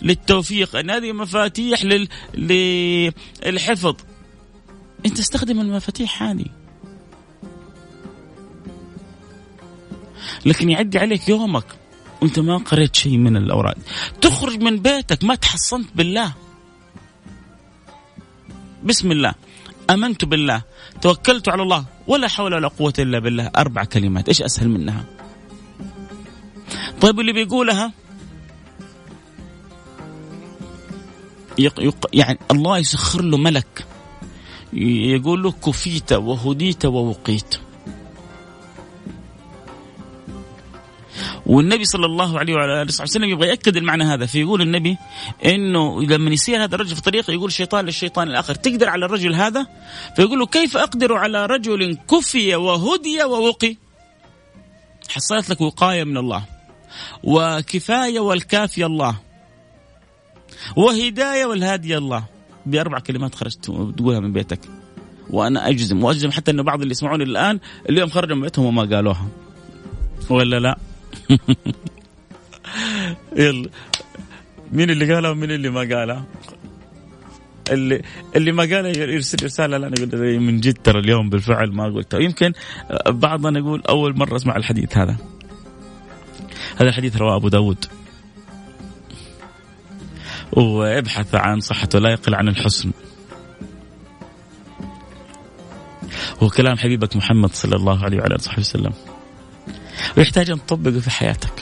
للتوفيق. 0.01 0.75
أن 0.75 0.89
هذه 0.89 1.11
مفاتيح 1.11 1.85
لل... 1.85 2.07
للحفظ. 3.45 3.95
أنت 5.05 5.19
استخدم 5.19 5.59
المفاتيح 5.59 6.23
هذه. 6.23 6.45
لكن 10.45 10.69
يعدي 10.69 10.99
عليك 10.99 11.29
يومك 11.29 11.65
وأنت 12.21 12.39
ما 12.39 12.57
قريت 12.57 12.95
شيء 12.95 13.17
من 13.17 13.37
الاوراد 13.37 13.77
تخرج 14.21 14.61
من 14.61 14.79
بيتك 14.79 15.23
ما 15.23 15.35
تحصنت 15.35 15.87
بالله. 15.95 16.33
بسم 18.83 19.11
الله. 19.11 19.33
آمنت 19.89 20.25
بالله. 20.25 20.61
توكلت 21.01 21.49
على 21.49 21.61
الله. 21.61 21.85
ولا 22.07 22.27
حول 22.27 22.53
ولا 22.53 22.67
قوة 22.67 22.93
إلا 22.99 23.19
بالله. 23.19 23.51
أربع 23.55 23.83
كلمات. 23.83 24.27
إيش 24.27 24.41
أسهل 24.41 24.69
منها؟ 24.69 25.05
طيب 27.01 27.19
اللي 27.19 27.33
بيقولها؟ 27.33 27.91
يق 31.59 31.79
يق 31.79 32.07
يعني 32.13 32.39
الله 32.51 32.77
يسخر 32.77 33.21
له 33.21 33.37
ملك. 33.37 33.85
يقول 34.75 35.43
له 35.43 35.51
كفيت 35.51 36.13
وهديت 36.13 36.85
ووقيت. 36.85 37.55
والنبي 41.45 41.85
صلى 41.85 42.05
الله 42.05 42.39
عليه 42.39 42.53
وعلى 42.53 42.81
آله 42.81 42.91
وسلم 43.01 43.29
يبغى 43.29 43.47
يأكد 43.47 43.77
المعنى 43.77 44.03
هذا 44.03 44.25
فيقول 44.25 44.61
النبي 44.61 44.97
إنه 45.45 46.03
لما 46.03 46.31
يسير 46.31 46.63
هذا 46.63 46.75
الرجل 46.75 46.95
في 46.95 47.01
طريق 47.01 47.29
يقول 47.29 47.47
الشيطان 47.47 47.85
للشيطان 47.85 48.27
الآخر. 48.27 48.55
تقدر 48.55 48.89
على 48.89 49.05
الرجل 49.05 49.35
هذا؟ 49.35 49.67
فيقول 50.15 50.39
له 50.39 50.45
كيف 50.45 50.77
أقدر 50.77 51.13
على 51.13 51.45
رجل 51.45 51.97
كفي 52.11 52.55
وهدي 52.55 53.23
ووقي؟ 53.23 53.77
حصلت 55.09 55.49
لك 55.49 55.61
وقاية 55.61 56.03
من 56.03 56.17
الله 56.17 56.43
وكفاية 57.23 58.19
والكافي 58.19 58.85
الله 58.85 59.15
وهداية 60.75 61.45
والهادي 61.45 61.97
الله. 61.97 62.32
بأربع 62.65 62.99
كلمات 62.99 63.35
خرجت 63.35 63.65
تقولها 63.97 64.19
من 64.19 64.33
بيتك. 64.33 64.59
وأنا 65.29 65.69
أجزم 65.69 66.03
وأجزم 66.03 66.31
حتى 66.31 66.51
انه 66.51 66.63
بعض 66.63 66.81
اللي 66.81 66.91
يسمعوني 66.91 67.23
الآن 67.23 67.59
اليوم 67.89 68.09
خرجوا 68.09 68.35
من 68.35 68.41
بيتهم 68.41 68.65
وما 68.65 68.95
قالوها. 68.95 69.27
ولا 70.29 70.59
لا؟ 70.59 70.77
يلا. 73.37 73.69
مين 74.71 74.89
اللي 74.89 75.13
قالها 75.13 75.31
ومين 75.31 75.51
اللي 75.51 75.69
ما 75.69 75.79
قالها؟ 75.79 76.25
اللي 77.71 78.01
اللي 78.35 78.51
ما 78.51 78.63
قالها 78.63 78.97
يرسل 78.97 79.45
رسالة 79.45 79.77
لا 79.77 79.87
أنا 79.87 80.39
من 80.39 80.59
جد 80.59 80.77
ترى 80.83 80.99
اليوم 80.99 81.29
بالفعل 81.29 81.71
ما 81.71 81.83
قلتها. 81.83 82.19
يمكن 82.19 82.53
بعضنا 83.07 83.59
يقول 83.59 83.81
أول 83.89 84.17
مرة 84.17 84.35
أسمع 84.35 84.55
الحديث 84.55 84.97
هذا. 84.97 85.17
هذا 86.75 86.89
الحديث 86.89 87.17
رواه 87.17 87.35
أبو 87.35 87.47
داود. 87.47 87.85
وابحث 90.57 91.35
عن 91.35 91.59
صحته 91.59 91.99
لا 91.99 92.09
يقل 92.09 92.35
عن 92.35 92.47
الحسن. 92.47 92.91
هو 96.43 96.49
كلام 96.49 96.77
حبيبك 96.77 97.15
محمد 97.15 97.53
صلى 97.53 97.75
الله 97.75 98.03
عليه 98.03 98.17
وعلى 98.17 98.35
آله 98.35 98.59
وسلم. 98.59 98.93
ويحتاج 100.17 100.51
أن 100.51 100.65
تطبقه 100.65 100.99
في 100.99 101.09
حياتك. 101.09 101.53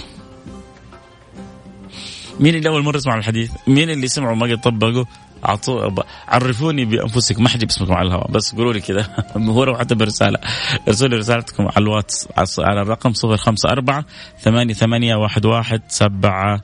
مين 2.40 2.56
اللي 2.56 2.70
أول 2.70 2.84
مرة 2.84 2.98
يسمع 2.98 3.16
الحديث؟ 3.16 3.52
مين 3.68 3.90
اللي 3.90 4.08
سمعوا 4.08 4.36
ما 4.36 4.56
قد؟ 4.56 5.06
عطوا 5.44 5.90
عرفوني 6.28 6.86
بأنفسكم. 6.86 7.44
ما 7.44 7.50
حد 7.50 7.66
باسمكم 7.66 7.94
على 7.94 8.08
الهواء. 8.08 8.32
بس 8.32 8.56
قولوا 8.56 8.74
لي 8.74 8.82
كذا. 8.82 9.16
هو 9.38 9.78
حتى 9.78 9.96
برسالة. 9.96 10.40
ارسلوا 10.88 11.20
رسالتكم 11.20 11.64
على 11.64 11.78
الواتس 11.78 12.28
على 12.60 12.82
الرقم 12.82 13.14
054 13.24 14.04
ثمانية 14.40 14.74
ثمانية 14.74 15.16
واحد 15.16 15.46
واحد 15.46 15.82
سبعة 15.88 16.62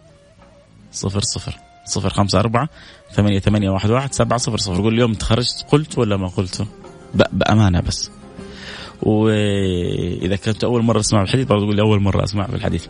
صفر 1.87 2.09
خمسة 2.09 2.39
أربعة 2.39 2.69
ثمانية 3.11 3.39
ثمانية 3.39 3.69
واحد 3.69 3.89
واحد 3.89 4.13
سبعة 4.13 4.39
صفر 4.39 4.57
صفر. 4.57 4.81
قول 4.81 4.93
اليوم 4.93 5.13
تخرجت 5.13 5.65
قلت 5.71 5.97
ولا 5.97 6.17
ما 6.17 6.27
قلت؟ 6.27 6.67
بأمانة 7.13 7.79
بس. 7.79 8.11
وإذا 9.01 10.35
كنت 10.35 10.63
أول 10.63 10.83
مرة 10.83 10.99
أسمع 10.99 11.21
الحديث 11.21 11.47
برضه 11.47 11.63
تقول 11.63 11.75
لي 11.75 11.81
أول 11.81 12.01
مرة 12.01 12.23
أسمع 12.23 12.47
في 12.47 12.55
الحديث 12.55 12.87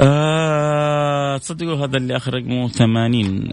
آه 0.00 1.36
تصدقوا 1.38 1.86
هذا 1.86 1.96
اللي 1.96 2.16
آخر 2.16 2.34
رقمه 2.34 2.68
80 2.68 3.50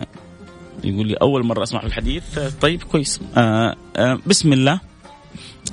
يقول 0.83 1.07
لي 1.07 1.13
أول 1.13 1.45
مرة 1.45 1.63
أسمع 1.63 1.79
في 1.79 1.85
الحديث 1.85 2.39
طيب 2.61 2.83
كويس. 2.83 3.21
آه 3.37 3.75
آه 3.95 4.19
بسم 4.27 4.53
الله. 4.53 4.79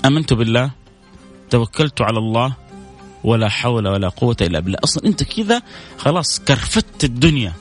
آمنت 0.05 0.33
بالله. 0.33 0.71
توكلت 1.51 2.03
على 2.03 2.19
الله. 2.19 2.57
ولا 3.25 3.49
حول 3.49 3.89
ولا 3.89 4.09
قوة 4.09 4.37
إلا 4.41 4.61
بالله. 4.61 4.79
أصلا 4.85 5.07
أنت 5.07 5.23
كذا 5.23 5.63
خلاص 5.99 6.41
كرفت 6.41 7.05
الدنيا. 7.05 7.53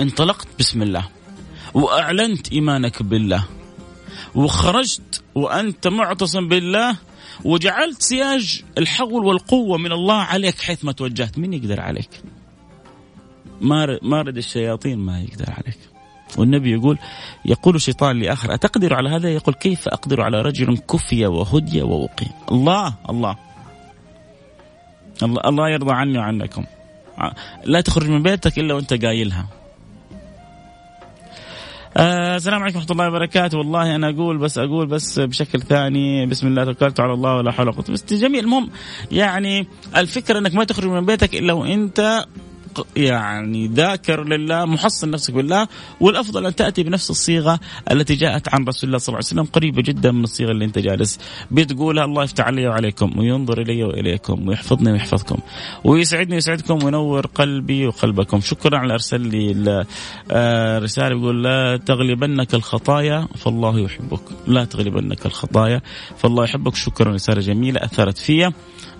انطلقت 0.00 0.48
بسم 0.58 0.82
الله 0.82 1.08
وأعلنت 1.74 2.52
إيمانك 2.52 3.02
بالله 3.02 3.44
وخرجت 4.34 5.22
وأنت 5.34 5.86
معتصم 5.86 6.48
بالله 6.48 6.96
وجعلت 7.44 8.02
سياج 8.02 8.62
الحول 8.78 9.24
والقوة 9.24 9.78
من 9.78 9.92
الله 9.92 10.14
عليك 10.14 10.60
حيث 10.60 10.84
ما 10.84 10.92
توجهت. 10.92 11.38
من 11.38 11.52
يقدر 11.52 11.80
عليك؟ 11.80 12.10
مارد 14.02 14.36
الشياطين 14.36 14.98
ما 14.98 15.20
يقدر 15.20 15.50
عليك. 15.50 15.78
والنبي 16.36 16.72
يقول 16.72 16.98
يقول 17.44 17.74
الشيطان 17.74 18.20
لآخر 18.20 18.54
أتقدر 18.54 18.94
على 18.94 19.08
هذا؟ 19.08 19.28
يقول 19.28 19.54
كيف 19.54 19.88
أقدر 19.88 20.20
على 20.20 20.42
رجل 20.42 20.78
كفي 20.78 21.26
وهدي 21.26 21.82
ووقي 21.82 22.26
الله 22.52 22.94
الله. 23.10 23.36
الله, 25.22 25.40
الله 25.46 25.68
يرضى 25.68 25.92
عني 25.92 26.18
وعنكم. 26.18 26.64
لا 27.64 27.80
تخرج 27.80 28.10
من 28.10 28.22
بيتك 28.22 28.58
إلا 28.58 28.74
وأنت 28.74 29.04
قايلها. 29.04 29.46
السلام 31.96 32.62
عليكم 32.62 32.78
ورحمة 32.78 32.92
الله 32.92 33.08
وبركاته. 33.08 33.58
والله 33.58 33.94
أنا 33.94 34.10
أقول 34.10 34.38
بس 34.38 34.58
أقول 34.58 34.86
بس 34.86 35.18
بشكل 35.18 35.60
ثاني. 35.62 36.26
بسم 36.26 36.46
الله 36.46 36.64
توكلت 36.64 37.00
على 37.00 37.12
الله 37.12 37.36
ولا 37.36 37.52
حول 37.52 37.66
ولا 37.66 37.76
قوة. 37.76 37.84
بس 37.88 38.14
جميل. 38.14 38.44
المهم 38.44 38.70
يعني 39.12 39.66
الفكرة 39.96 40.38
إنك 40.38 40.54
ما 40.54 40.64
تخرج 40.64 40.86
من 40.86 41.06
بيتك 41.06 41.34
إلا 41.34 41.52
وإنت 41.52 42.24
يعني 42.96 43.66
ذاكر 43.66 44.24
لله 44.24 44.64
محصن 44.64 45.10
نفسك 45.10 45.34
بالله 45.34 45.68
والأفضل 46.00 46.46
أن 46.46 46.54
تأتي 46.54 46.82
بنفس 46.82 47.10
الصيغة 47.10 47.60
التي 47.90 48.14
جاءت 48.14 48.54
عن 48.54 48.64
رسول 48.64 48.88
الله 48.88 48.98
صلى 48.98 49.08
الله 49.08 49.16
عليه 49.16 49.26
وسلم 49.26 49.44
قريبة 49.44 49.82
جدا 49.82 50.12
من 50.12 50.24
الصيغة 50.24 50.50
اللي 50.50 50.64
أنت 50.64 50.78
جالس 50.78 51.20
بتقولها. 51.50 52.04
الله 52.04 52.24
يفتح 52.24 52.44
علي 52.44 52.68
وعليكم 52.68 53.18
وينظر 53.18 53.60
إلي 53.60 53.84
وإليكم 53.84 54.48
ويحفظني 54.48 54.92
ويحفظكم 54.92 55.38
ويسعدني 55.84 56.34
ويسعدكم 56.34 56.84
وينور 56.84 57.26
قلبي 57.26 57.86
وقلبكم. 57.86 58.40
شكرا 58.40 58.78
على 58.78 58.92
أرسل 58.92 59.20
لي 59.20 59.84
آه، 60.30 60.78
رسالة 60.78 61.16
يقول 61.16 61.44
لا 61.44 61.76
تغلبنك 61.76 62.54
الخطايا 62.54 63.28
فالله 63.36 63.80
يحبك. 63.80 64.22
لا 64.46 64.64
تغلبنك 64.64 65.26
الخطايا 65.26 65.80
فالله 66.16 66.44
يحبك. 66.44 66.74
شكرا 66.74 67.12
رسالة 67.12 67.40
جميلة 67.40 67.84
أثرت 67.84 68.18
فيا. 68.18 68.52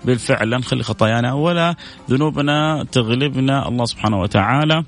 بالفعل 0.05 0.49
لا 0.49 0.57
نخلي 0.57 0.83
خطايانا 0.83 1.33
ولا 1.33 1.75
ذنوبنا 2.09 2.85
تغلبنا 2.91 3.64
الله 3.67 3.85
سبحانه 3.85 4.19
وتعالى 4.19 4.83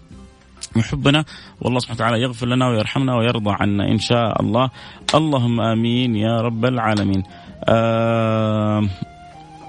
يحبنا 0.76 1.26
والله 1.62 1.80
سبحانه 1.80 1.98
وتعالى 1.98 2.22
يغفر 2.22 2.48
لنا 2.48 2.68
ويرحمنا 2.68 3.16
ويرضى 3.16 3.52
عنا 3.60 3.92
إن 3.92 4.00
شاء 4.00 4.42
الله. 4.42 4.70
اللهم 5.16 5.62
آمين 5.62 6.16
يا 6.16 6.42
رب 6.42 6.66
العالمين. 6.66 7.24
آه 7.64 8.82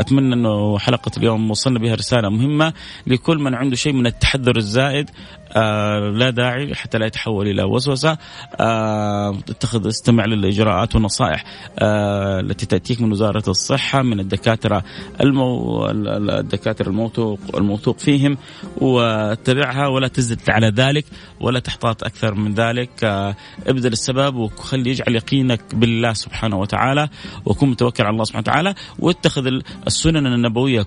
أتمنى 0.00 0.34
أنه 0.34 0.78
حلقة 0.78 1.10
اليوم 1.16 1.50
وصلنا 1.50 1.78
بها 1.78 1.94
رسالة 1.94 2.28
مهمة 2.28 2.72
لكل 3.06 3.38
من 3.38 3.54
عنده 3.54 3.76
شيء 3.76 3.92
من 3.92 4.06
التحذر 4.06 4.56
الزائد. 4.56 5.10
آه 5.52 5.98
لا 5.98 6.30
داعي 6.30 6.74
حتى 6.74 6.98
لا 6.98 7.06
يتحول 7.06 7.48
إلى 7.48 7.62
وسوسة. 7.62 8.18
آه 8.60 9.30
اتخذ 9.30 9.88
استمع 9.88 10.24
للإجراءات 10.24 10.94
والنصائح 10.94 11.44
آه 11.78 12.40
التي 12.40 12.66
تأتيك 12.66 13.00
من 13.00 13.12
وزارة 13.12 13.42
الصحة 13.48 14.02
من 14.02 14.20
الدكاترة 14.20 14.84
المو... 15.20 15.86
الدكاترة 15.90 16.88
الموثوق 16.88 17.38
الموثوق 17.54 17.98
فيهم 17.98 18.38
واتبعها 18.76 19.86
ولا 19.86 20.08
تزد 20.08 20.40
على 20.50 20.68
ذلك 20.68 21.04
ولا 21.40 21.60
تحتاط 21.60 22.04
أكثر 22.04 22.34
من 22.34 22.54
ذلك. 22.54 22.90
آه 23.04 23.36
ابذل 23.66 23.92
السبب 23.92 24.36
وخلي 24.36 24.90
يجعل 24.90 25.14
يقينك 25.14 25.74
بالله 25.74 26.12
سبحانه 26.12 26.58
وتعالى 26.58 27.08
وكن 27.44 27.68
متوكل 27.68 28.04
على 28.04 28.12
الله 28.12 28.24
سبحانه 28.24 28.42
وتعالى 28.42 28.74
واتخذ 28.98 29.46
السنن 29.88 30.26
النبوية 30.26 30.86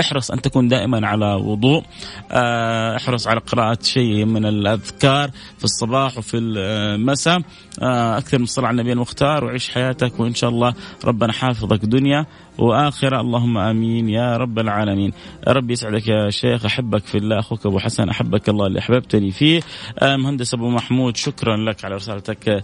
احرص 0.00 0.30
أن 0.30 0.42
تكون 0.42 0.68
دائما 0.68 1.06
على 1.06 1.34
وضوء 1.34 1.82
آه، 2.30 2.96
احرص 2.96 3.26
على 3.26 3.40
قراءة 3.40 3.78
شيء 3.82 4.24
من 4.24 4.46
الأذكار 4.46 5.30
في 5.58 5.64
الصباح 5.64 6.18
وفي 6.18 6.36
المساء 6.36 7.42
آه، 7.82 8.18
أكثر 8.18 8.38
من 8.38 8.44
الصلاه 8.44 8.68
على 8.68 8.74
النبي 8.74 8.92
المختار 8.92 9.44
وعيش 9.44 9.70
حياتك 9.70 10.20
وإن 10.20 10.34
شاء 10.34 10.50
الله 10.50 10.74
ربنا 11.04 11.32
حافظك 11.32 11.84
دنيا. 11.84 12.26
واخره 12.58 13.20
اللهم 13.20 13.58
آمين 13.58 14.08
يا 14.08 14.36
رب 14.36 14.58
العالمين. 14.58 15.12
ربي 15.48 15.72
يسعدك 15.72 16.08
يا 16.08 16.30
شيخ 16.30 16.64
أحبك 16.64 17.04
في 17.04 17.18
الله 17.18 17.38
أخوك 17.38 17.66
أبو 17.66 17.78
حسن 17.78 18.08
أحبك 18.08 18.48
الله 18.48 18.66
اللي 18.66 18.78
أحببتني 18.78 19.30
فيه. 19.30 19.60
آه، 19.98 20.16
مهندس 20.16 20.54
أبو 20.54 20.70
محمود 20.70 21.16
شكرا 21.16 21.56
لك 21.56 21.84
على 21.84 21.94
رسالتك 21.94 22.48
آه، 22.48 22.62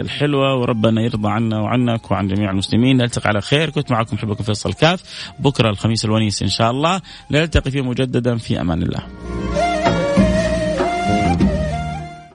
الحلوة 0.00 0.56
وربنا 0.56 1.02
يرضى 1.02 1.28
عنا 1.28 1.60
وعنك 1.60 2.10
وعن 2.10 2.28
جميع 2.28 2.50
المسلمين. 2.50 2.96
نلتقي 2.96 3.28
على 3.28 3.40
خير. 3.40 3.70
كنت 3.70 3.90
معكم 3.90 4.16
احبكم 4.16 4.44
فيصل 4.44 4.72
كاف 4.72 5.30
بكرة 5.38 5.70
الخميس 5.70 6.04
الونيس 6.04 6.42
إن 6.42 6.48
شاء 6.48 6.70
الله. 6.70 7.00
نلتقي 7.30 7.70
فيه 7.70 7.82
مجددا 7.82 8.36
في 8.36 8.60
أمان 8.60 8.82
الله. 8.82 9.00